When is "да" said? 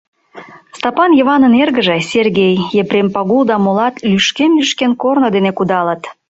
3.49-3.55